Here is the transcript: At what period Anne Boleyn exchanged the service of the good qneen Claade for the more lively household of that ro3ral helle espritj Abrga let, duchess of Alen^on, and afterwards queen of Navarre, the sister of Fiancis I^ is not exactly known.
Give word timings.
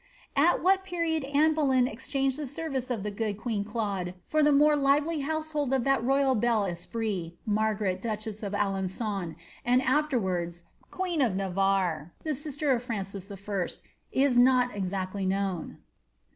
At 0.35 0.63
what 0.63 0.83
period 0.83 1.23
Anne 1.25 1.53
Boleyn 1.53 1.87
exchanged 1.87 2.39
the 2.39 2.47
service 2.47 2.89
of 2.89 3.03
the 3.03 3.11
good 3.11 3.37
qneen 3.37 3.63
Claade 3.63 4.15
for 4.25 4.41
the 4.41 4.51
more 4.51 4.75
lively 4.75 5.19
household 5.19 5.71
of 5.73 5.83
that 5.83 6.01
ro3ral 6.01 6.43
helle 6.43 6.63
espritj 6.65 7.35
Abrga 7.47 7.81
let, 7.81 8.01
duchess 8.01 8.41
of 8.41 8.53
Alen^on, 8.53 9.35
and 9.63 9.79
afterwards 9.83 10.63
queen 10.89 11.21
of 11.21 11.35
Navarre, 11.35 12.13
the 12.23 12.33
sister 12.33 12.71
of 12.71 12.81
Fiancis 12.83 13.27
I^ 13.29 13.77
is 14.11 14.39
not 14.39 14.75
exactly 14.75 15.27
known. 15.27 15.77